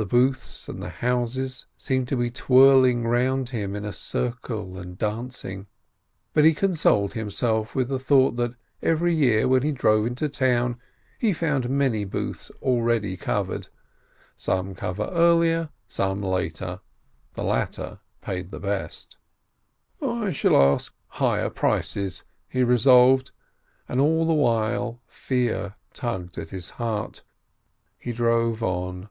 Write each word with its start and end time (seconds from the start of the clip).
The 0.00 0.06
booths 0.06 0.68
and 0.68 0.80
the 0.80 0.90
houses 0.90 1.66
seemed 1.76 2.06
to 2.06 2.16
be 2.16 2.26
LATE 2.26 2.38
417 2.38 3.00
twirling 3.02 3.08
round 3.10 3.48
him 3.48 3.74
in 3.74 3.84
a 3.84 3.92
circle, 3.92 4.78
and 4.78 4.96
dancing. 4.96 5.66
But 6.32 6.44
he 6.44 6.54
consoled 6.54 7.14
himself 7.14 7.74
with 7.74 7.88
the 7.88 7.98
thought 7.98 8.36
that 8.36 8.54
every 8.80 9.12
year, 9.12 9.48
when 9.48 9.62
he 9.64 9.72
drove 9.72 10.06
into 10.06 10.28
town, 10.28 10.78
he 11.18 11.32
found 11.32 11.68
many 11.68 12.04
booths 12.04 12.52
already 12.62 13.16
covered. 13.16 13.70
Some 14.36 14.76
cover 14.76 15.06
earlier, 15.10 15.70
some 15.88 16.22
later. 16.22 16.78
The 17.34 17.42
latter 17.42 17.98
paid 18.20 18.52
the 18.52 18.60
best. 18.60 19.16
"I 20.00 20.30
shall 20.30 20.54
ask 20.56 20.94
higher 21.08 21.50
prices," 21.50 22.22
he 22.48 22.62
resolved, 22.62 23.32
and 23.88 24.00
all 24.00 24.24
the 24.24 24.32
while 24.32 25.02
fear 25.08 25.74
tugged 25.92 26.38
at 26.38 26.50
his 26.50 26.70
heart. 26.78 27.24
He 27.98 28.12
drove 28.12 28.62
on. 28.62 29.08